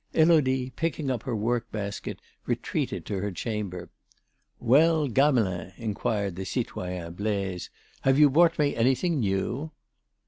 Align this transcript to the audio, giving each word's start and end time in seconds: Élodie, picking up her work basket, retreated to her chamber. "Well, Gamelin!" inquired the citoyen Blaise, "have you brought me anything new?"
Élodie, 0.15 0.75
picking 0.75 1.11
up 1.11 1.21
her 1.21 1.35
work 1.35 1.71
basket, 1.71 2.19
retreated 2.47 3.05
to 3.05 3.19
her 3.19 3.31
chamber. 3.31 3.91
"Well, 4.59 5.07
Gamelin!" 5.07 5.73
inquired 5.77 6.37
the 6.37 6.43
citoyen 6.43 7.13
Blaise, 7.13 7.69
"have 8.01 8.17
you 8.17 8.27
brought 8.31 8.57
me 8.57 8.75
anything 8.75 9.19
new?" 9.19 9.69